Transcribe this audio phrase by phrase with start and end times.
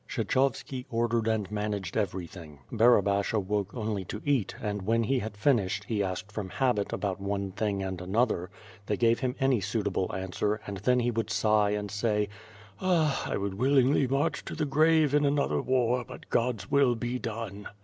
[0.09, 5.83] Ksheehovski ordered and manage<l everything; Barabash awoke only to eat, and, when he had finished,
[5.83, 8.49] he asked from habit about one thing and another—
[8.87, 12.29] they gave him any suit able answer, and then he would sigh and say:
[12.81, 13.31] "Ah!
[13.31, 17.67] I would willingly march to the grave in another war but God's will be done!"